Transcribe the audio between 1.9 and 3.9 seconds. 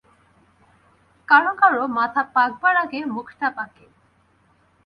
মাথা পাকবার আগে মুখটা পাকে।